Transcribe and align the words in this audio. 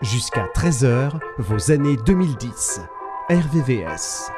Jusqu'à 0.00 0.46
13h, 0.54 1.10
vos 1.38 1.70
années 1.70 1.98
2010. 2.06 2.80
RVVS. 3.28 4.30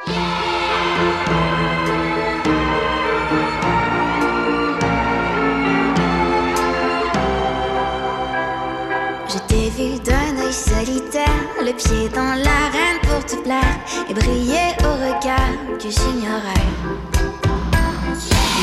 Je 9.29 9.37
t'ai 9.47 9.69
vu 9.69 9.99
d'un 9.99 10.43
œil 10.43 10.51
solitaire, 10.51 11.23
le 11.61 11.71
pied 11.71 12.09
dans 12.09 12.35
l'arène 12.35 12.99
pour 13.03 13.25
te 13.25 13.41
plaire 13.41 13.79
et 14.09 14.13
briller 14.13 14.75
au 14.83 14.93
regard 14.95 15.77
que 15.77 15.89
j'ignorais. 15.89 17.18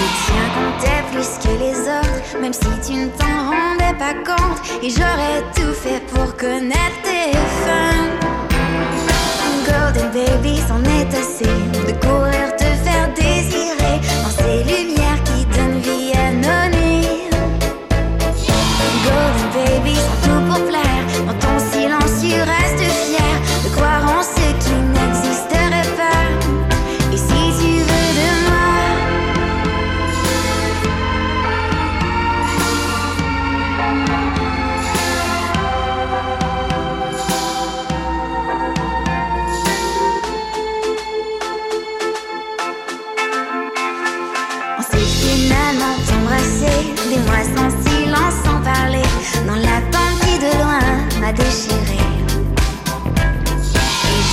Le 0.06 0.12
tien 0.24 0.46
comptait 0.54 1.02
plus 1.10 1.30
que 1.42 1.52
les 1.58 1.76
autres, 1.80 2.40
même 2.40 2.52
si 2.52 2.70
tu 2.86 2.92
ne 2.96 3.08
t'en 3.08 3.50
rendais 3.50 3.96
pas 3.98 4.14
compte. 4.24 4.60
Et 4.80 4.90
j'aurais 4.90 5.42
tout 5.56 5.74
fait 5.74 6.00
pour 6.14 6.36
connaître 6.36 6.98
tes 7.02 7.32
fins. 7.64 8.06
Golden 9.66 10.08
baby, 10.12 10.60
c'en 10.68 10.80
est 10.84 11.12
assez 11.12 11.50
de 11.88 11.92
courir 12.06 12.54
te 12.56 12.68
faire 12.84 13.08
désirer 13.16 13.98
dans 14.22 14.30
ces 14.30 14.62
lumières 14.62 15.20
qui 15.24 15.44
donnent 15.46 15.80
vie 15.80 16.12
à 16.16 16.30
nos 16.30 16.76
nuits. 16.76 17.28
Golden 19.06 19.48
baby, 19.56 19.96
tout 20.22 20.40
pour 20.48 20.62
plaire, 20.68 20.95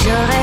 j'aurais 0.03 0.42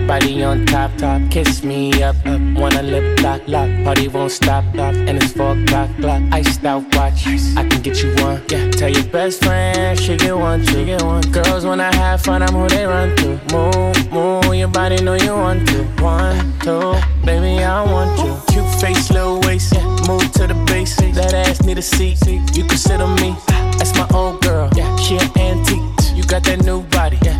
your 0.00 0.08
body 0.08 0.42
on 0.42 0.66
top, 0.66 0.94
top. 0.96 1.20
Kiss 1.30 1.62
me 1.62 2.02
up, 2.02 2.16
up. 2.26 2.40
Wanna 2.54 2.82
lip 2.82 3.20
lock, 3.22 3.42
lock. 3.46 3.68
Party 3.84 4.08
won't 4.08 4.30
stop, 4.30 4.64
stop. 4.72 4.94
And 4.94 5.16
it's 5.22 5.32
four 5.32 5.52
o'clock, 5.52 5.90
clock. 5.96 6.22
Iced 6.32 6.64
out 6.64 6.82
watch, 6.94 7.26
I 7.56 7.66
can 7.68 7.82
get 7.82 8.02
you 8.02 8.14
one. 8.16 8.42
Yeah, 8.48 8.70
tell 8.70 8.88
your 8.90 9.04
best 9.04 9.42
friend 9.44 9.98
she 9.98 10.16
get 10.16 10.36
one, 10.36 10.64
she 10.66 10.84
get 10.84 11.02
one. 11.02 11.22
Girls 11.32 11.64
wanna 11.64 11.94
have 11.94 12.22
fun, 12.22 12.42
I'm 12.42 12.54
who 12.54 12.68
they 12.68 12.86
run 12.86 13.16
to. 13.16 13.28
Move, 13.52 14.12
move, 14.12 14.54
your 14.54 14.68
body 14.68 15.02
know 15.02 15.14
you 15.14 15.34
want 15.34 15.68
to. 15.68 15.84
One, 16.02 16.58
two, 16.60 16.94
baby 17.24 17.62
I 17.62 17.82
want 17.84 18.18
you. 18.18 18.36
Cute 18.52 18.80
face, 18.80 19.10
little 19.10 19.40
waist, 19.40 19.74
yeah. 19.74 19.84
Move 20.08 20.30
to 20.32 20.46
the 20.46 20.64
base, 20.66 20.96
that 20.96 21.34
ass 21.34 21.62
need 21.62 21.78
a 21.78 21.82
seat. 21.82 22.18
You 22.26 22.64
can 22.64 22.78
sit 22.78 23.00
on 23.00 23.14
me, 23.16 23.34
ah. 23.50 23.74
that's 23.78 23.94
my 23.96 24.06
old 24.14 24.40
girl. 24.42 24.70
Yeah, 24.74 24.94
she 24.96 25.16
an 25.16 25.30
antique. 25.38 26.16
You 26.16 26.24
got 26.24 26.44
that 26.44 26.64
new 26.64 26.82
body, 26.82 27.18
yeah. 27.22 27.39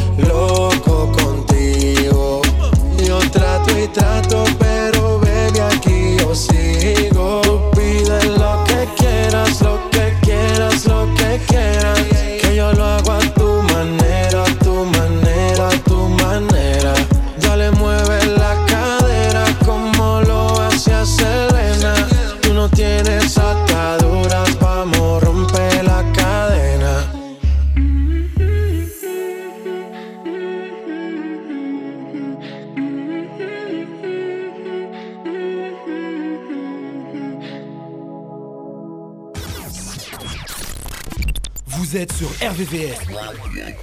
sur 42.21 42.29
RVVS 42.29 42.99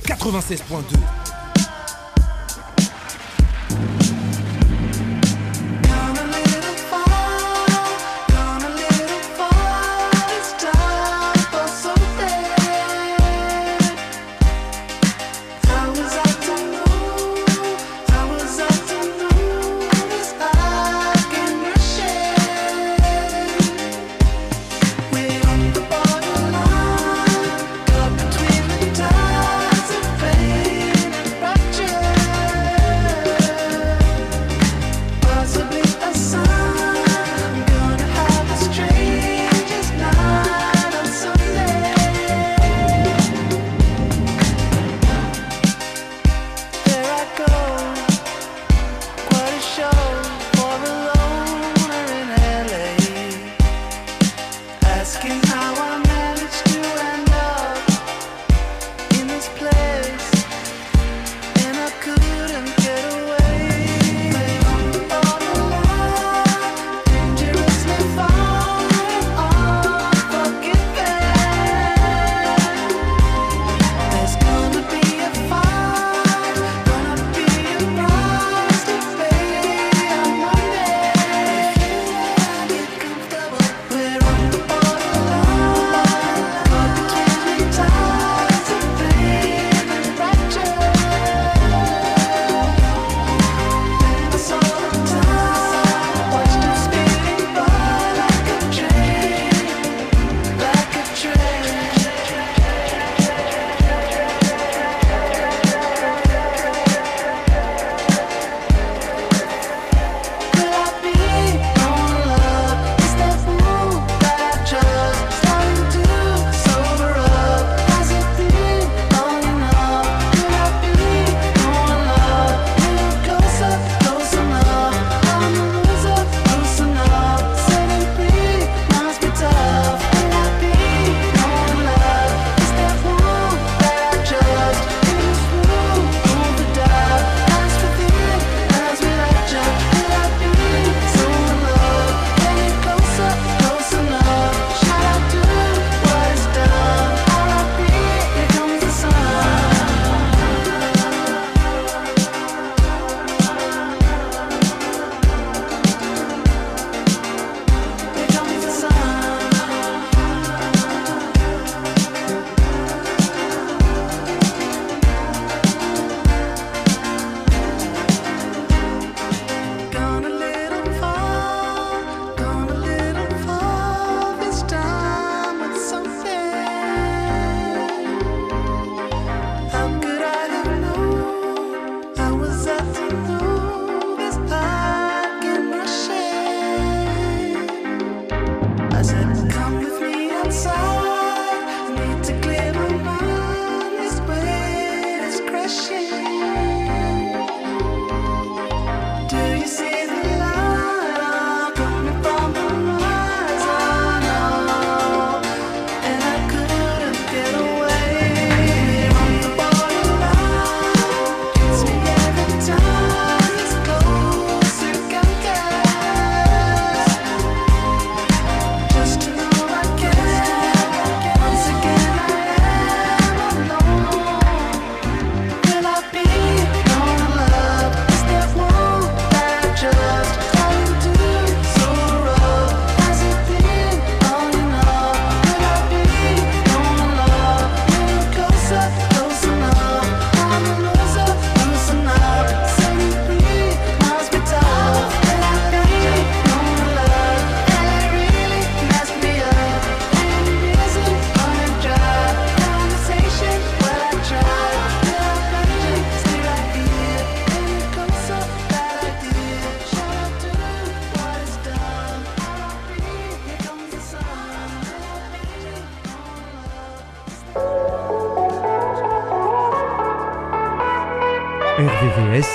96.2. 0.07 1.28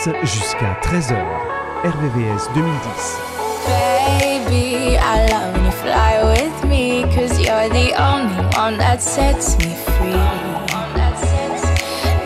Jusqu'à 0.04 0.78
13h. 0.82 1.16
RVVS 1.86 2.50
2010. 2.54 3.18
Baby, 4.20 4.98
I 4.98 5.26
love 5.30 5.56
you 5.64 5.72
fly 5.72 6.22
with 6.26 6.66
me, 6.66 7.04
cause 7.16 7.40
you're 7.40 7.70
the 7.70 7.94
only 7.98 8.44
one 8.58 8.78
that 8.80 9.02
sets 9.02 9.58
me 9.60 9.74
free. 9.96 10.20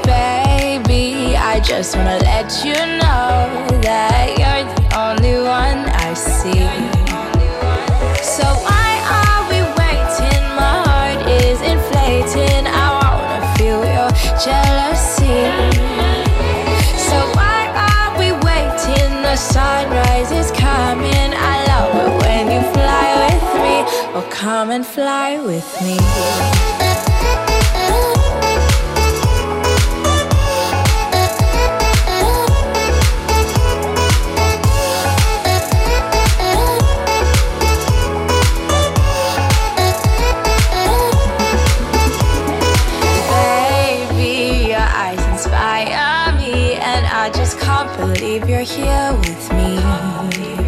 Baby, 0.05 1.37
I 1.37 1.59
just 1.59 1.95
wanna 1.95 2.17
let 2.23 2.65
you 2.65 2.73
know 2.73 3.45
that 3.81 4.33
you're 4.39 4.65
the 4.73 4.81
only 4.97 5.37
one 5.37 5.85
I 5.93 6.15
see. 6.15 6.65
So 8.23 8.43
why 8.65 8.89
are 9.21 9.43
we 9.51 9.61
waiting? 9.77 10.43
My 10.55 10.81
heart 10.87 11.27
is 11.29 11.61
inflating. 11.61 12.65
I 12.65 12.89
wanna 13.03 13.53
feel 13.55 13.85
your 13.85 14.09
jealousy. 14.43 14.76
Oh, 24.19 24.27
come 24.31 24.71
and 24.71 24.83
fly 24.83 25.37
with 25.37 25.81
me. 25.83 25.95
I 47.19 47.29
just 47.29 47.59
can't 47.59 47.91
believe 47.97 48.49
you're 48.49 48.61
here 48.61 49.13
with 49.13 49.51
me. 49.53 50.66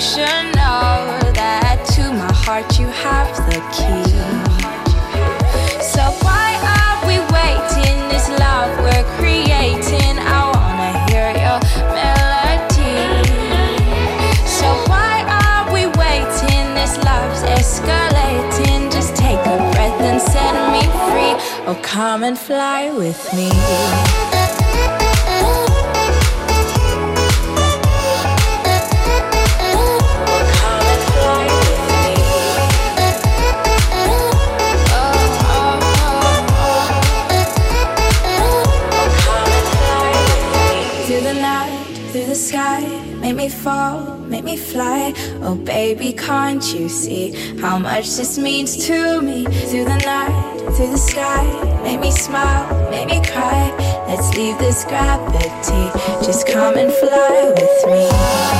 Should 0.00 0.56
know 0.56 1.20
that 1.36 1.84
to 1.92 2.00
my 2.10 2.32
heart 2.32 2.78
you 2.80 2.86
have 2.88 3.28
the 3.52 3.60
key. 3.68 4.08
So 5.84 6.00
why 6.24 6.56
are 6.56 6.96
we 7.04 7.20
waiting? 7.28 8.08
This 8.08 8.26
love 8.40 8.72
we're 8.80 9.04
creating, 9.20 10.16
I 10.16 10.40
wanna 10.56 10.90
hear 11.04 11.28
your 11.36 11.60
melody. 11.92 12.96
So 14.48 14.72
why 14.88 15.20
are 15.28 15.68
we 15.68 15.84
waiting? 16.00 16.72
This 16.72 16.96
love's 17.04 17.44
escalating. 17.60 18.90
Just 18.90 19.14
take 19.16 19.40
a 19.44 19.58
breath 19.72 20.00
and 20.00 20.20
set 20.22 20.56
me 20.72 20.80
free. 21.12 21.36
Oh, 21.68 21.78
come 21.82 22.24
and 22.24 22.38
fly 22.38 22.90
with 22.90 23.20
me. 23.34 23.50
Sky, 42.50 42.80
make 43.20 43.36
me 43.36 43.48
fall, 43.48 44.18
make 44.26 44.42
me 44.42 44.56
fly. 44.56 45.14
Oh, 45.40 45.54
baby, 45.54 46.12
can't 46.12 46.64
you 46.74 46.88
see 46.88 47.30
how 47.60 47.78
much 47.78 48.16
this 48.16 48.38
means 48.38 48.86
to 48.88 49.22
me? 49.22 49.44
Through 49.44 49.84
the 49.84 49.98
night, 49.98 50.74
through 50.74 50.90
the 50.90 50.98
sky, 50.98 51.44
make 51.84 52.00
me 52.00 52.10
smile, 52.10 52.66
make 52.90 53.06
me 53.06 53.20
cry. 53.24 53.70
Let's 54.08 54.34
leave 54.34 54.58
this 54.58 54.82
gravity, 54.82 55.84
just 56.26 56.48
come 56.48 56.76
and 56.76 56.92
fly 56.92 57.52
with 57.56 57.86
me. 57.86 58.59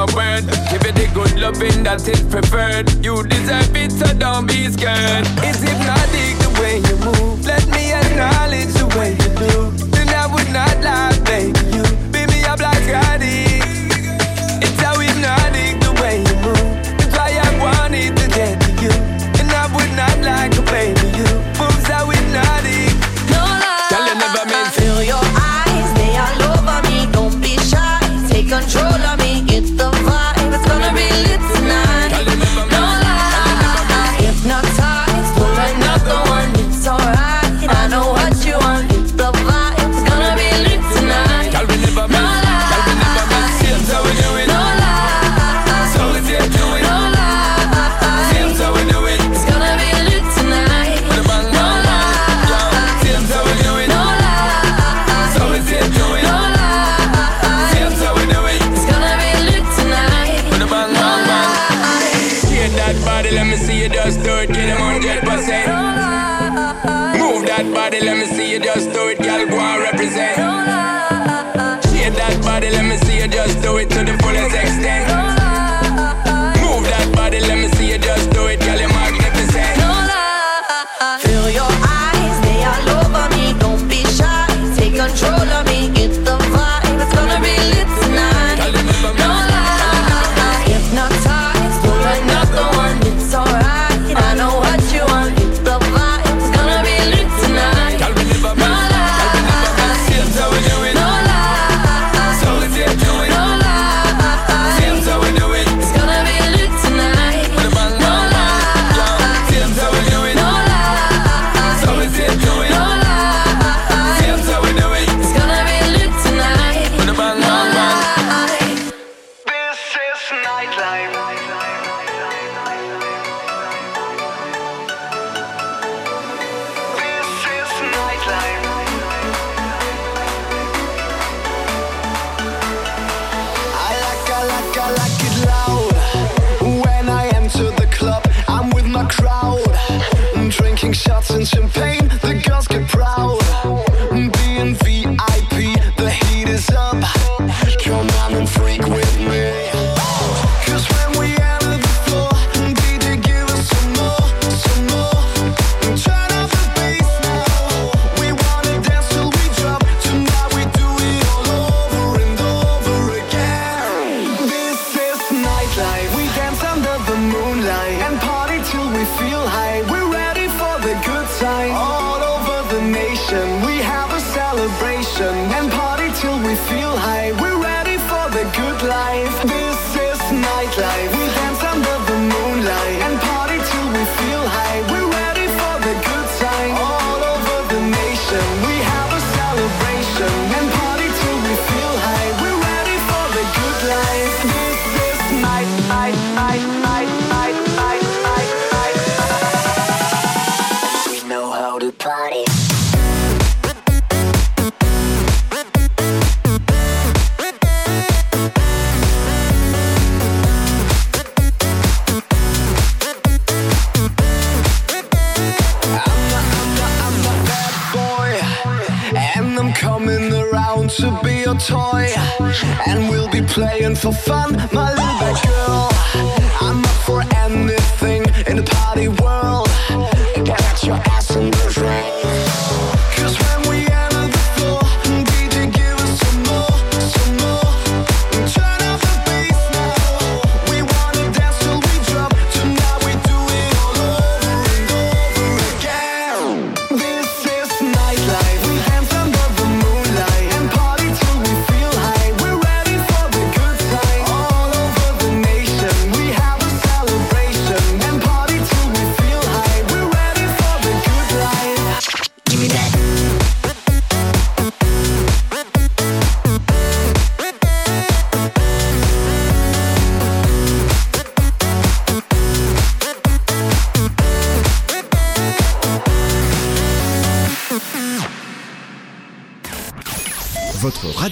my 0.00 0.14
word. 0.16 0.44
Give 0.70 0.82
it 0.88 0.94
the 0.94 1.10
good 1.12 1.38
loving 1.38 1.82
that 1.84 2.00
is 2.00 2.08
it 2.08 2.30
preferred. 2.30 2.88
You 3.04 3.22
deserve 3.22 3.76
it, 3.76 3.92
so 3.92 4.06
don't 4.14 4.46
be 4.46 4.70
scared. 4.72 5.26
It's 5.44 5.60
hypnotic 5.60 6.34
the 6.40 6.50
way 6.60 6.80
you 6.88 6.96
move. 7.04 7.44
Let 7.44 7.66
me 7.68 7.92
acknowledge 7.92 8.72
the 8.80 8.88
way 8.96 9.12
you 9.12 9.30
do. 9.36 9.70
Then 9.92 10.08
I 10.08 10.26
would 10.32 10.50
not 10.52 10.76
lie, 10.80 11.09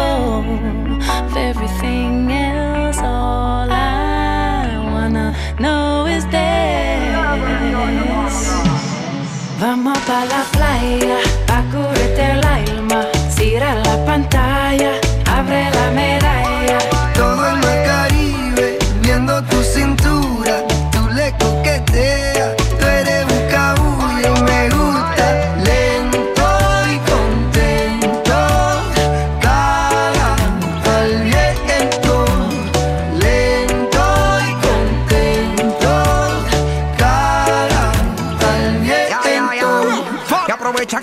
know. 0.00 0.29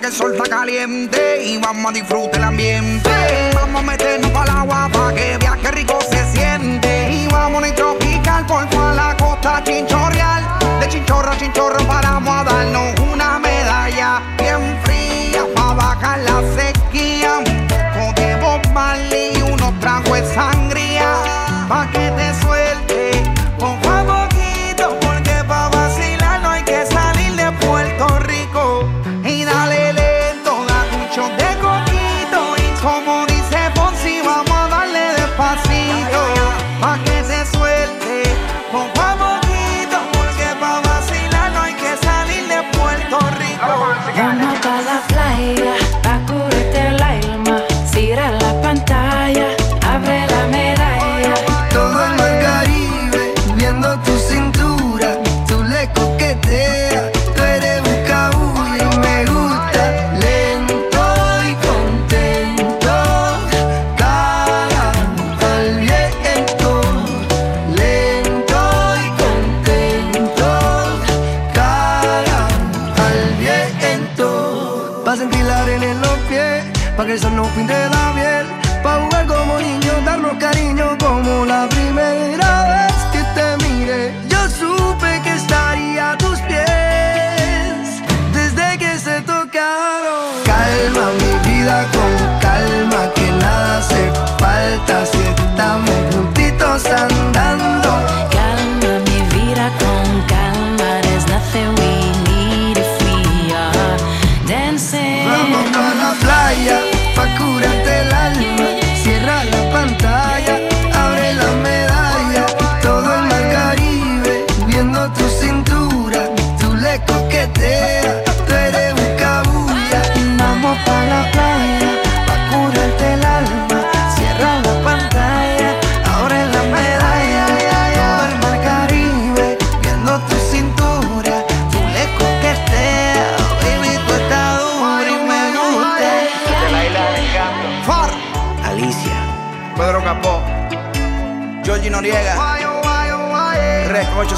Que 0.08 0.14
el 0.14 0.14
sol 0.14 0.36
está 0.36 0.50
caliente 0.50 1.44
y 1.44 1.58
vamos 1.58 1.92
a 1.92 1.94
disfrutar 1.94 2.36
el 2.36 2.44
ambiente. 2.44 3.10
Vamos 3.54 3.82
a 3.82 3.86
meternos 3.86 4.32
para 4.32 4.52
el 4.52 4.58
agua 4.58 4.90
para 4.92 5.14
que 5.14 5.38
qué 5.62 5.72
rico 5.72 6.00
se 6.10 6.24
siente. 6.32 7.12
Y 7.12 7.28
vamos 7.28 7.64
a 7.64 7.76
tropical 7.76 8.46
por 8.46 8.70
toda 8.70 8.94
la 8.94 9.18
costa 9.18 9.62
chinchorreal. 9.66 10.44
De 10.80 10.88
chinchorro 10.88 11.32
a 11.32 11.38
chinchorro 11.38 11.86
paramos 11.88 12.30
a 12.30 12.44
darnos 12.44 13.00
una 13.12 13.40
medalla 13.40 14.22
bien 14.38 14.80
fría 14.84 15.46
para 15.54 15.74
bajar 15.74 16.20
la 16.20 16.42
sequía. 16.56 17.40
Un 17.40 17.68
poco 17.68 18.22
de 18.22 19.34
y 19.34 19.42
unos 19.42 19.80
tragos 19.80 20.22
de 20.22 20.34
sangría 20.34 20.77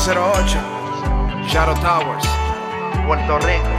08, 0.10 1.48
Shadow 1.48 1.76
Towers, 1.76 2.26
Puerto 3.06 3.38
Rico. 3.46 3.79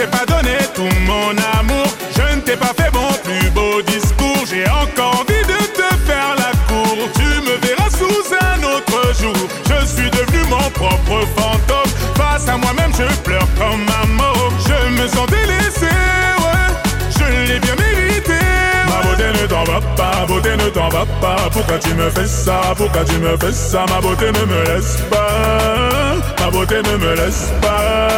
T'ai 0.00 0.06
pas 0.06 0.24
donné 0.24 0.56
tout 0.74 0.88
mon 1.06 1.30
amour, 1.58 1.86
je 2.16 2.34
ne 2.34 2.40
t'ai 2.40 2.56
pas 2.56 2.72
fait 2.74 2.90
mon 2.94 3.12
plus 3.22 3.50
beau 3.50 3.82
discours. 3.82 4.44
J'ai 4.48 4.66
encore 4.68 5.20
envie 5.20 5.42
de 5.42 5.60
te 5.78 5.88
faire 6.06 6.34
la 6.38 6.52
cour. 6.68 6.96
Tu 7.14 7.28
me 7.46 7.56
verras 7.66 7.90
sous 7.90 8.34
un 8.34 8.62
autre 8.62 9.14
jour. 9.20 9.36
Je 9.68 9.86
suis 9.86 10.10
devenu 10.10 10.42
mon 10.48 10.70
propre 10.70 11.26
fantôme. 11.36 11.92
Face 12.16 12.48
à 12.48 12.56
moi-même, 12.56 12.92
je 12.98 13.14
pleure 13.20 13.48
comme 13.58 13.86
un 14.02 14.06
mort. 14.06 14.52
Je 14.66 15.02
me 15.02 15.06
sens 15.06 15.26
délaissé, 15.26 15.86
ouais. 15.86 16.72
Je 17.10 17.52
l'ai 17.52 17.60
bien 17.60 17.74
mérité. 17.76 17.89
Va 19.80 19.86
pas, 19.96 20.26
beauté 20.26 20.56
ne 20.56 20.68
t'en 20.70 20.88
va 20.88 21.04
pas. 21.20 21.48
Pourquoi 21.52 21.78
tu 21.78 21.94
me 21.94 22.10
fais 22.10 22.26
ça, 22.26 22.60
pourquoi 22.76 23.04
tu 23.04 23.18
me 23.18 23.36
fais 23.36 23.52
ça? 23.52 23.84
Ma 23.88 24.00
beauté 24.00 24.26
ne 24.26 24.44
me 24.44 24.64
laisse 24.64 24.96
pas, 25.10 26.44
ma 26.44 26.50
beauté 26.50 26.76
ne 26.76 26.96
me 26.96 27.14
laisse 27.16 27.52
pas. 27.60 28.08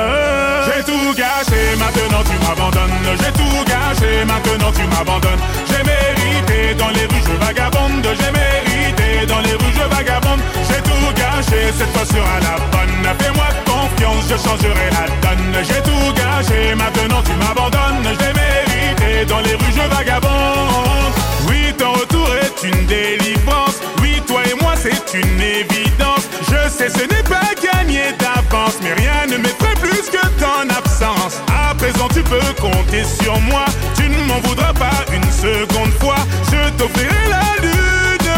J'ai 0.67 0.85
tout 0.85 1.15
gâché, 1.17 1.77
maintenant 1.79 2.23
tu 2.25 2.37
m'abandonnes. 2.47 3.19
J'ai 3.21 3.33
tout 3.33 3.65
gâché, 3.67 4.25
maintenant 4.25 4.73
tu 4.73 4.85
m'abandonnes. 4.87 5.41
J'ai 5.69 5.83
mérité 5.85 6.75
dans 6.75 6.89
les 6.89 7.07
rues, 7.07 7.25
je 7.27 7.45
vagabonde. 7.45 8.07
J'ai 8.19 8.33
mérité 8.33 9.27
dans 9.27 9.41
les 9.41 9.53
rues, 9.53 9.75
je 9.75 9.95
vagabonde. 9.95 10.41
J'ai 10.69 10.83
tout 10.83 11.13
gâché, 11.15 11.73
cette 11.77 11.93
fois 11.93 12.07
sera 12.07 12.37
la 12.41 12.57
bonne. 12.73 13.17
Fais-moi 13.19 13.49
confiance, 13.67 14.25
je 14.31 14.37
changerai 14.37 14.89
la 14.91 15.07
donne. 15.23 15.65
J'ai 15.65 15.83
tout 15.83 16.13
gâché, 16.15 16.75
maintenant 16.75 17.23
tu 17.23 17.33
m'abandonnes. 17.33 18.17
J'ai 18.19 18.33
mérité 18.33 19.25
dans 19.27 19.41
les 19.41 19.55
rues, 19.55 19.75
je 19.75 19.95
vagabonde. 19.95 21.02
Oui, 21.49 21.73
ton 21.79 21.93
retour 21.93 22.29
est 22.37 22.67
une 22.67 22.87
délivrance. 22.87 23.79
Oui, 24.01 24.23
toi 24.27 24.43
et 24.51 24.55
moi, 24.63 24.75
c'est 24.77 25.15
une 25.15 25.41
évidence. 25.41 26.29
Je 26.49 26.69
sais, 26.71 26.89
ce 26.89 27.03
n'est 27.03 27.23
pas 27.25 27.51
gagné 27.63 28.13
d'avance, 28.19 28.79
mais 28.83 28.93
rien 28.95 29.27
ne 29.29 29.37
m'effraie 29.39 29.75
plus 29.81 30.09
que 30.11 30.27
ton 30.41 30.69
absence. 30.77 31.41
À 31.49 31.75
présent, 31.75 32.09
tu 32.13 32.23
peux 32.23 32.41
compter 32.61 33.05
sur 33.05 33.39
moi. 33.41 33.65
Tu 33.97 34.09
ne 34.09 34.19
m'en 34.25 34.41
voudras 34.41 34.73
pas 34.75 35.05
une 35.13 35.31
seconde 35.31 35.93
fois. 36.01 36.17
Je 36.51 36.71
t'offrirai 36.77 37.29
la 37.29 37.63
lune 37.63 38.33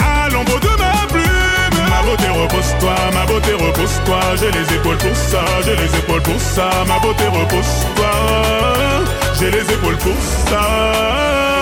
à 0.00 0.28
l'ombre 0.30 0.58
de 0.60 0.68
ma 0.68 1.06
plume. 1.08 1.80
Ma 1.88 2.02
beauté 2.02 2.28
repose-toi, 2.28 2.94
ma 3.14 3.24
beauté 3.26 3.52
repose-toi. 3.52 4.20
J'ai 4.40 4.50
les 4.50 4.74
épaules 4.74 4.98
pour 4.98 5.16
ça, 5.16 5.44
j'ai 5.64 5.76
les 5.76 5.98
épaules 5.98 6.22
pour 6.22 6.40
ça. 6.40 6.70
Ma 6.86 6.98
beauté 6.98 7.24
repose-toi, 7.26 8.10
j'ai 9.44 9.50
les 9.50 9.74
épaules 9.74 9.96
pour 9.98 10.16
ça. 10.48 10.60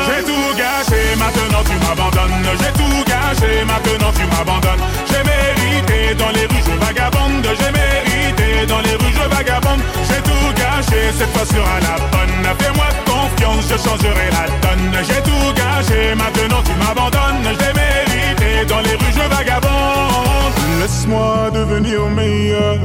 J'ai 0.07 0.22
tout 0.24 0.51
gâché, 0.57 1.01
maintenant 1.18 1.62
tu 1.64 1.76
m'abandonnes. 1.85 2.49
J'ai 2.61 2.72
tout 2.78 3.05
gâché, 3.05 3.64
maintenant 3.64 4.12
tu 4.14 4.24
m'abandonnes. 4.26 4.85
J'ai 5.11 5.22
mérité 5.26 6.14
dans 6.14 6.30
les 6.30 6.47
rues, 6.47 6.64
je 6.66 6.87
vagabonde. 6.87 7.47
J'ai 7.59 7.72
mérité 7.72 8.66
dans 8.66 8.80
les 8.80 8.95
rues, 8.95 9.14
je 9.18 9.37
vagabonde. 9.37 9.83
J'ai 10.09 10.22
tout 10.22 10.49
gâché, 10.55 11.01
cette 11.18 11.33
fois 11.35 11.47
sera 11.47 11.76
la 11.80 11.97
bonne. 12.12 12.45
Fais-moi 12.61 12.89
confiance, 13.05 13.64
je 13.70 13.76
changerai 13.76 14.28
la 14.30 14.47
donne. 14.62 15.05
J'ai 15.09 15.22
tout 15.22 15.53
gâché, 15.55 16.14
maintenant 16.14 16.62
tu 16.62 16.74
m'abandonnes. 16.83 17.57
J'ai 17.59 17.72
mérité 17.72 18.12
dans 18.67 18.81
les 18.81 18.91
rues, 18.91 19.13
je 19.13 19.37
vagabonde. 19.37 20.53
Laisse-moi 20.81 21.51
devenir 21.55 22.01
meilleur, 22.11 22.77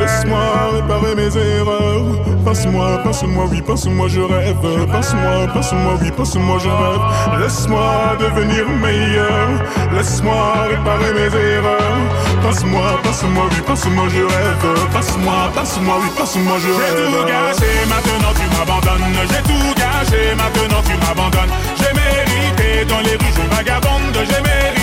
laisse-moi 0.00 0.40
réparer 0.74 1.14
mes 1.14 1.36
erreurs. 1.36 2.04
Passe-moi, 2.44 2.98
passe-moi, 3.04 3.44
oui, 3.50 3.60
passe-moi, 3.62 4.08
je 4.08 4.20
rêve. 4.20 4.56
Passe-moi, 4.90 5.46
passe-moi, 5.52 5.94
oui, 6.00 6.10
passe-moi, 6.16 6.58
je 6.58 6.68
rêve. 6.68 7.40
Laisse-moi 7.40 8.16
devenir 8.20 8.68
meilleur, 8.80 9.48
laisse-moi 9.94 10.68
réparer 10.70 11.12
mes 11.12 11.36
erreurs. 11.36 12.00
Passe-moi, 12.42 13.00
passe-moi, 13.02 13.44
oui, 13.50 13.60
passe-moi, 13.66 14.04
je 14.08 14.22
rêve. 14.22 14.66
Passe-moi, 14.92 15.50
passe-moi, 15.54 15.94
oui, 16.02 16.08
passe-moi, 16.16 16.56
je 16.58 16.68
rêve. 16.68 16.96
J'ai 16.96 17.12
tout 17.12 17.26
gâché, 17.26 17.70
maintenant 17.88 18.32
tu 18.38 18.46
m'abandonnes. 18.56 19.16
J'ai 19.30 19.42
tout 19.48 19.74
gâché, 19.76 20.34
maintenant 20.36 20.82
tu 20.86 20.94
m'abandonnes. 21.06 21.52
J'ai 21.76 21.92
mérité 21.94 22.84
dans 22.88 23.00
les 23.00 23.16
rues, 23.16 23.34
je 23.36 23.56
vagabonde. 23.56 24.14
J'ai 24.14 24.42
mérité 24.42 24.81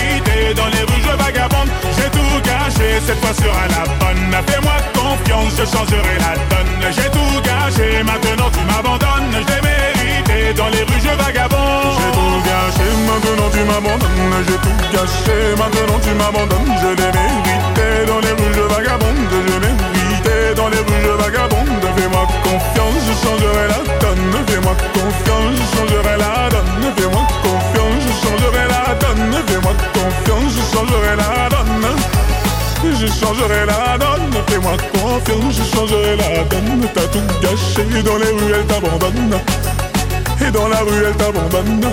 J'ai 1.32 2.10
tout 2.10 2.40
gâché, 2.42 2.98
cette 3.06 3.20
fois 3.20 3.32
sera 3.32 3.68
la 3.70 3.86
bonne. 4.00 4.34
Fais-moi 4.48 4.76
confiance, 4.92 5.52
je 5.58 5.64
changerai 5.64 6.18
la 6.18 6.34
donne. 6.50 6.90
J'ai 6.90 7.08
tout 7.10 7.40
gâché, 7.44 8.02
maintenant 8.02 8.50
tu 8.50 8.58
m'abandonnes. 8.66 9.38
J'ai 9.46 9.60
mérité 9.62 10.54
dans 10.54 10.68
les 10.68 10.82
rues, 10.82 10.98
je 10.98 11.14
vagabonde. 11.22 11.94
J'ai 11.98 12.10
tout 12.18 12.42
gâché, 12.42 12.86
maintenant 13.06 13.50
tu 13.52 13.62
m'abandonnes. 13.62 14.42
J'ai 14.48 14.58
tout 14.58 14.76
gâché, 14.90 15.54
maintenant 15.56 16.00
tu 16.02 16.10
m'abandonnes. 16.18 16.74
Je 16.82 16.88
l'ai 16.98 17.12
mérité 17.14 17.86
dans 18.08 18.18
les 18.18 18.32
rues, 18.34 18.54
je 18.54 18.64
vagabonde. 18.74 19.30
Je 19.30 19.54
mérité 19.62 20.54
dans 20.56 20.68
les 20.68 20.78
rues, 20.82 21.02
je 21.04 21.14
vagabonde. 21.22 21.84
Fais-moi 21.96 22.26
confiance, 22.42 23.02
je 23.06 23.14
changerai 23.22 23.66
la 23.70 23.80
donne. 24.02 24.34
Fais-moi 24.48 24.74
confiance, 24.94 25.54
je 25.54 25.66
changerai 25.78 26.16
la 26.18 26.50
donne. 26.50 26.92
Fais-moi 26.98 27.22
confiance, 27.22 27.49
confiance, 29.92 30.52
je 30.56 30.76
changerai 30.76 31.16
la 31.16 31.48
donne. 31.48 31.86
Je 32.82 33.06
changerai 33.06 33.66
la 33.66 33.98
donne, 33.98 34.42
fais-moi 34.48 34.72
confiance, 34.92 35.54
je 35.54 35.76
changerai 35.76 36.16
la 36.16 36.44
donne. 36.44 36.88
T'as 36.94 37.06
tout 37.08 37.20
gâché, 37.42 38.02
dans 38.02 38.16
les 38.16 38.30
rues 38.30 38.54
elle 38.54 38.66
t'abandonne. 38.66 39.40
Et 40.46 40.50
dans 40.50 40.68
la 40.68 40.80
rue 40.80 41.04
elle 41.06 41.16
t'abandonne. 41.16 41.92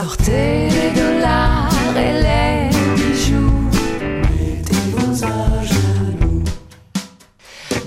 Sortez 0.00 0.70
les 0.70 0.92
dollars 0.98 1.68
et 1.94 2.22
les 2.22 2.70
bijoux. 2.96 3.68
Mettez-vous 4.00 5.24
à 5.24 5.62
genoux. 5.62 6.42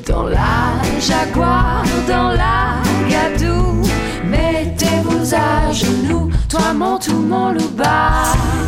Dans 0.08 0.26
la 0.26 0.80
jaguar, 1.00 1.84
dans 2.08 2.30
la 2.34 2.84
gadou. 3.10 3.82
Mettez-vous 4.26 5.34
à 5.34 5.72
genoux. 5.72 6.30
Toi, 6.48 6.74
mon 6.76 7.00
tout, 7.00 7.18
mon 7.18 7.52
louba. 7.52 8.12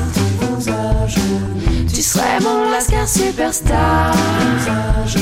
Mettez-vous 0.08 0.72
à 0.72 1.08
genoux. 1.08 1.88
Tu 1.88 2.02
serais 2.02 2.40
mon 2.42 2.72
lascar 2.72 3.08
superstar. 3.08 4.12
J'ai 5.06 5.20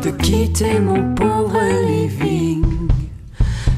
de 0.00 0.10
quitter 0.10 0.78
mon 0.80 1.14
pauvre 1.14 1.60
living. 1.86 2.64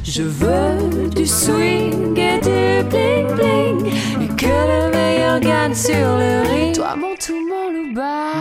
Je 0.05 0.23
veux 0.23 1.09
du 1.15 1.27
swing 1.27 2.19
et 2.19 2.39
du 2.41 2.89
bling 2.89 3.27
bling, 3.35 3.87
et 4.21 4.29
que 4.37 4.47
le 4.47 4.91
meilleur 4.91 5.41
gagne 5.41 5.75
sur 5.75 5.95
le 5.95 6.43
ring. 6.49 6.75
Toi, 6.75 6.97
mon 6.97 7.15
tout, 7.15 7.41
mon 7.49 7.71
louba, 7.73 8.33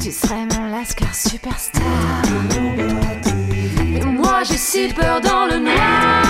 tu 0.00 0.10
serais 0.10 0.46
mon 0.54 0.70
lascar 0.70 1.14
superstar. 1.14 1.82
Et 3.94 4.04
moi, 4.04 4.42
j'ai 4.48 4.58
si 4.58 4.88
peur 4.88 5.20
dans 5.20 5.46
le 5.46 5.58
noir. 5.58 6.25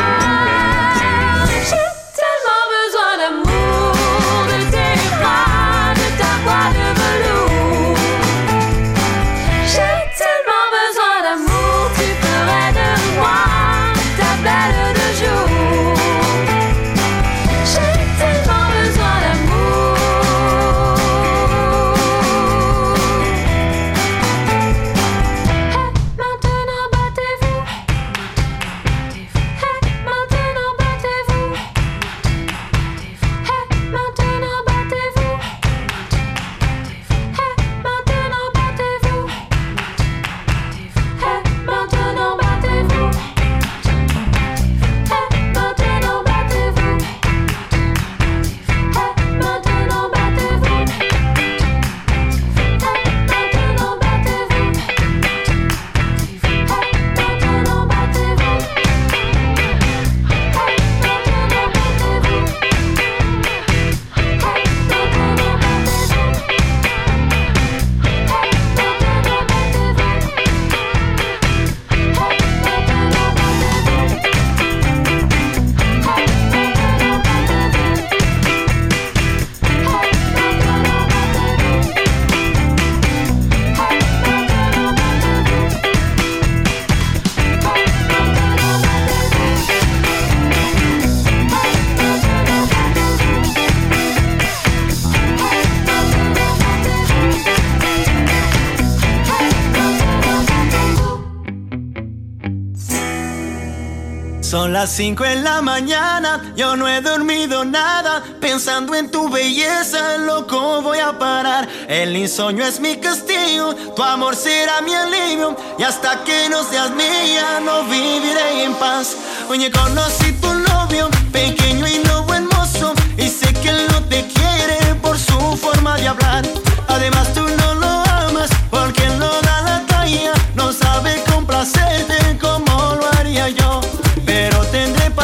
Las 104.77 104.91
5 104.91 105.25
en 105.25 105.43
la 105.43 105.63
mañana, 105.63 106.53
yo 106.55 106.77
no 106.77 106.87
he 106.87 107.01
dormido 107.01 107.65
nada, 107.65 108.23
pensando 108.43 108.95
en 108.95 109.11
tu 109.11 109.31
belleza, 109.31 110.19
loco 110.19 110.83
voy 110.83 110.99
a 110.99 111.19
parar. 111.19 111.67
El 111.89 112.15
insomnio 112.15 112.63
es 112.63 112.79
mi 112.79 112.99
castigo, 112.99 113.75
tu 113.75 114.03
amor 114.03 114.37
será 114.37 114.83
mi 114.83 114.93
alivio, 114.95 115.57
y 115.79 115.83
hasta 115.83 116.23
que 116.25 116.51
no 116.51 116.63
seas 116.63 116.91
mía, 116.91 117.59
no 117.65 117.85
viviré 117.85 118.65
en 118.65 118.75
paz. 118.75 119.17
Oye, 119.49 119.71
conocí 119.71 120.33
tu 120.43 120.53
novio, 120.53 121.09
pequeño 121.33 121.87
y 121.87 122.01
no 122.01 122.25
buen 122.25 122.47
mozo, 122.49 122.93
y 123.17 123.29
sé 123.31 123.51
que 123.55 123.71
él 123.71 123.87
no 123.93 124.03
te 124.11 124.27
quiere 124.27 124.95
por 125.01 125.19
su 125.19 125.57
forma 125.57 125.97
de 125.97 126.09
hablar. 126.09 126.45
Además, 126.89 127.33
tú 127.33 127.41
no 127.41 127.75
lo 127.77 127.86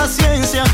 paciencia 0.02 0.64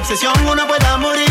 obsesión 0.00 0.32
uno 0.46 0.66
pueda 0.66 0.96
morir? 0.96 1.28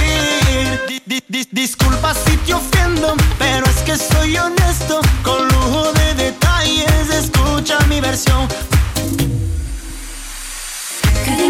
Di- 0.88 1.02
di- 1.06 1.24
di- 1.28 1.48
disculpa 1.52 2.14
si 2.14 2.38
te 2.38 2.54
ofendo, 2.54 3.16
pero 3.38 3.66
es 3.66 3.78
que 3.84 3.98
soy 3.98 4.38
honesto. 4.38 5.02
Con 5.24 5.48
lujo 5.48 5.92
de 5.94 6.14
detalles, 6.16 7.10
escucha 7.10 7.80
mi 7.88 8.00
versión. 8.00 8.48
Que 11.26 11.48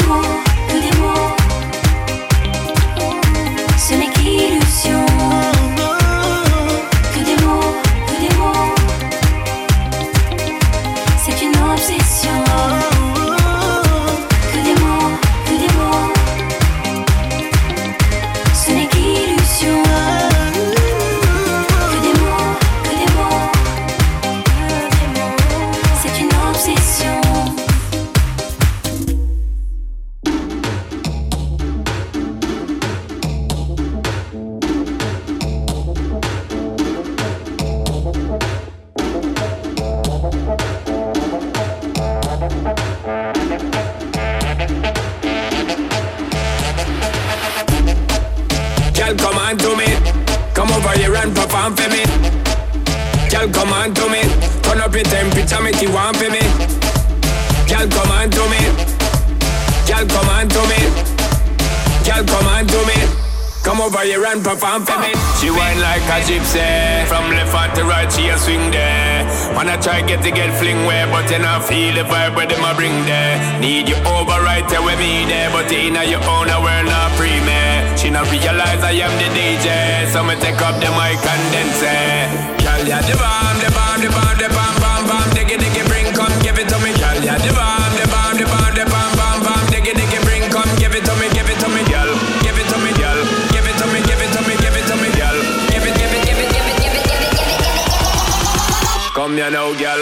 Need 73.60 73.92
you 73.92 74.00
over 74.08 74.40
right 74.40 74.64
there 74.72 74.80
with 74.80 74.96
me 75.04 75.28
there, 75.28 75.52
but 75.52 75.68
in 75.68 76.00
a 76.00 76.08
your 76.08 76.24
own 76.32 76.48
a 76.48 76.56
not 76.88 77.12
free 77.20 77.44
me. 77.44 77.60
She 78.00 78.08
not 78.08 78.24
realize 78.32 78.80
I 78.80 78.96
am 79.04 79.12
the 79.20 79.28
DJ, 79.36 80.08
so 80.08 80.24
me 80.24 80.40
take 80.40 80.64
up 80.64 80.80
the 80.80 80.88
mic 80.96 81.20
and 81.20 81.44
then 81.52 81.68
say, 81.76 82.24
Girl, 82.64 82.88
ya 82.88 83.04
the 83.04 83.20
bomb, 83.20 83.60
the 83.60 83.68
bomb, 83.76 84.00
the 84.00 84.08
bomb, 84.16 84.36
the 84.40 84.48
bomb, 84.56 84.76
bomb, 84.80 85.04
bomb, 85.12 85.28
diggy, 85.36 85.60
diggy, 85.60 85.84
bring, 85.92 86.08
come 86.16 86.32
give 86.40 86.56
it 86.56 86.72
to 86.72 86.80
me. 86.80 86.96
Girl, 87.04 87.20
ya 87.20 87.36
the 87.36 87.52
bomb, 87.52 87.92
the 88.00 88.08
bomb, 88.08 88.40
the 88.40 88.48
bomb, 88.48 88.72
the 88.80 88.88
bomb, 88.88 89.12
bomb, 89.20 89.40
bomb, 89.44 89.66
diggy, 89.68 89.92
diggy, 89.92 90.20
bring, 90.24 90.48
come 90.48 90.72
give 90.80 90.96
it 90.96 91.04
to 91.04 91.12
me, 91.20 91.28
give 91.36 91.52
it 91.52 91.60
to 91.60 91.68
me, 91.68 91.84
girl, 91.92 92.16
give 92.40 92.56
it 92.56 92.68
to 92.72 92.80
me, 92.80 92.96
girl, 92.96 93.20
give 93.52 93.68
it 93.68 93.76
to 93.76 93.86
me, 93.92 94.00
give 94.08 94.24
it 94.24 94.32
to 94.32 94.42
me, 94.48 94.56
give 94.56 94.76
it 94.80 94.88
to 94.88 94.96
me, 95.04 95.10
girl, 95.20 95.36
give 95.68 95.84
it, 95.84 95.94
give 96.00 96.16
it, 96.16 96.22
give 96.24 96.40
it, 96.40 96.48
give 96.48 96.64
it, 96.64 96.80
give 96.80 96.96
it, 96.96 97.12
give 97.12 97.20
it, 97.20 97.32
give 97.36 97.44
it, 97.44 97.60
give 97.60 97.76
it. 97.76 99.12
Come 99.12 99.36
here 99.36 99.52
now, 99.52 99.76
girl. 99.76 100.00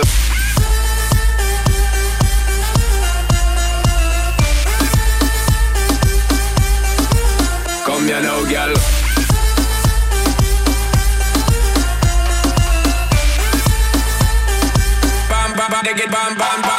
Girl. 8.49 8.73
Bam, 15.29 15.51
bam, 15.57 15.71
bam, 15.71 15.85
it, 15.85 16.11
bam, 16.11 16.37
bam, 16.37 16.61
bam, 16.61 16.76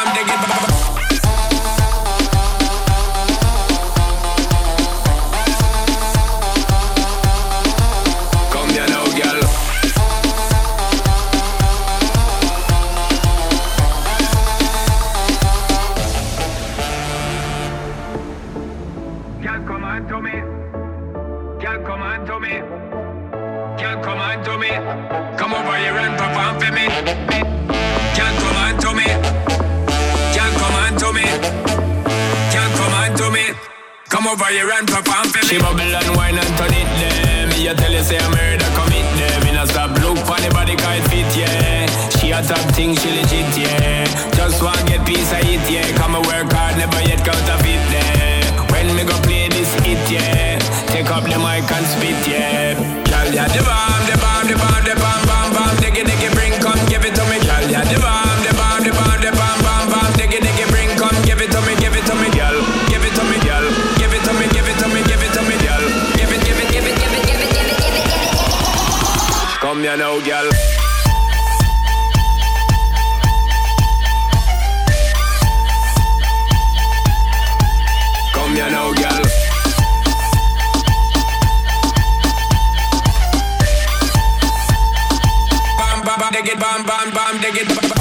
it, 86.49 86.59
bam, 86.59 86.87
bam, 86.87 87.11
bam, 87.11 87.41
dig 87.41 87.57
it. 87.57 87.69
bam. 87.69 87.98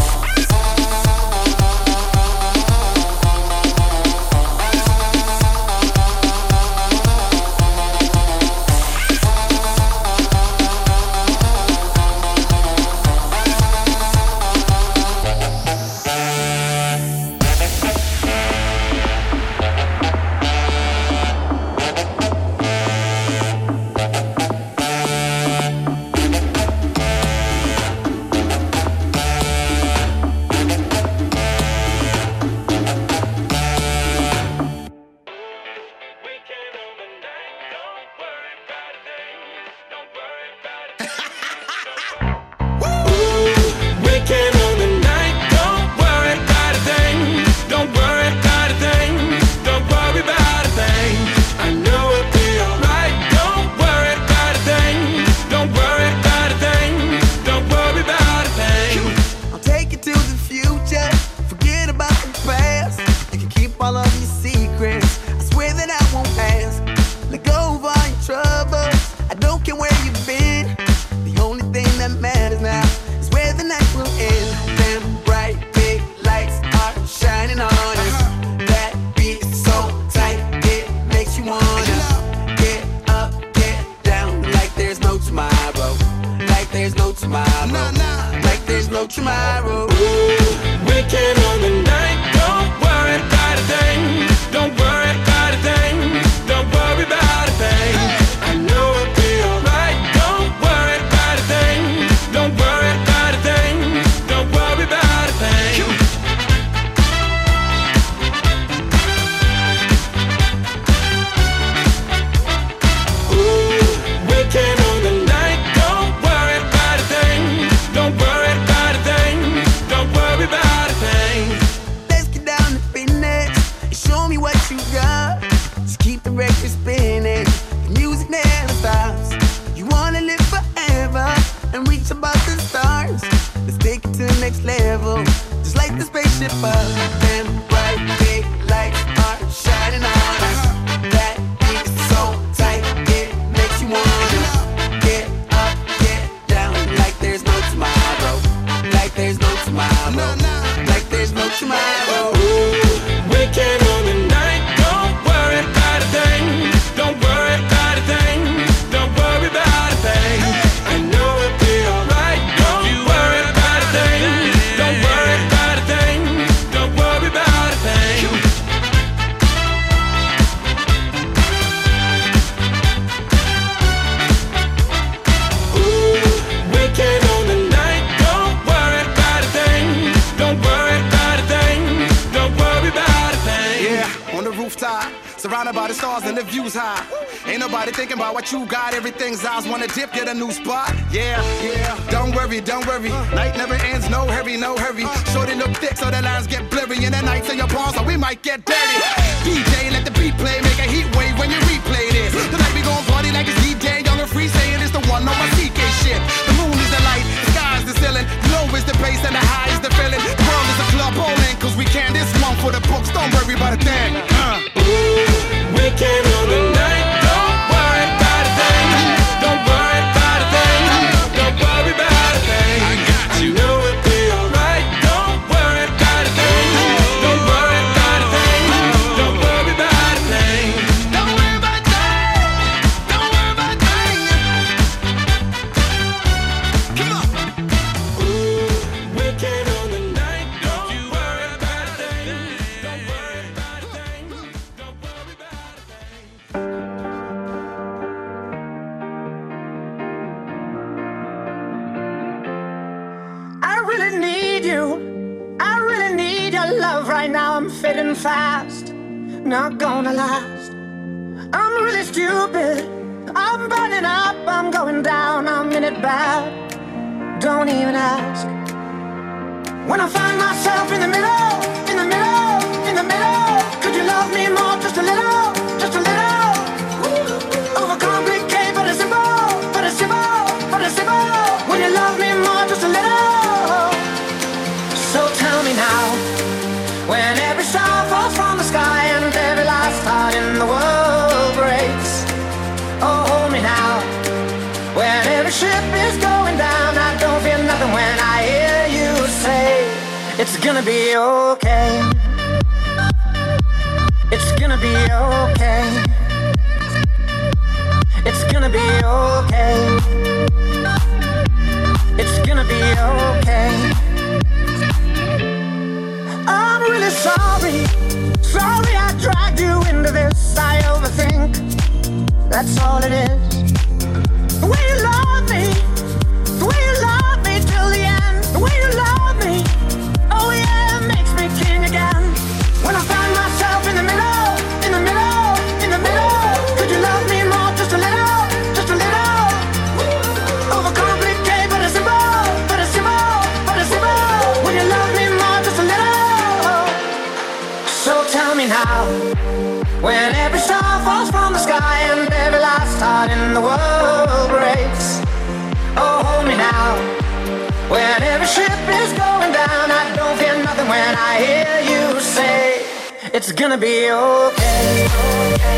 Gonna 363.57 363.77
be 363.77 364.11
okay. 364.11 365.07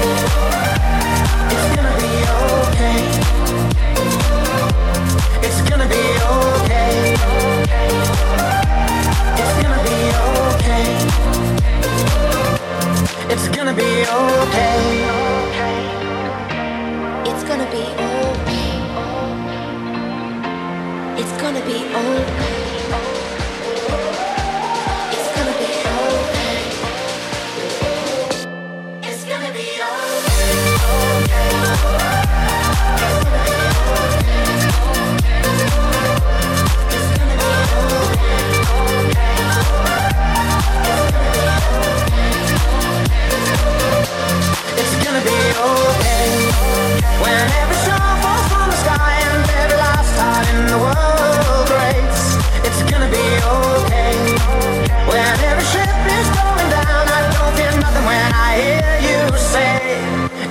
It's 0.02 0.69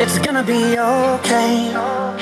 it's 0.00 0.18
gonna 0.20 0.42
be 0.44 0.78
okay. 0.78 2.17